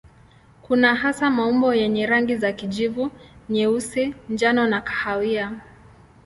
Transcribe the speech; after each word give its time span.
Kuna 0.61 0.95
hasa 0.95 1.29
maumbo 1.29 1.73
yenye 1.73 2.05
rangi 2.05 2.35
za 2.35 2.51
kijivu, 2.53 3.11
nyeusi, 3.49 4.13
njano 4.29 4.67
na 4.67 4.81
kahawia. 4.81 5.61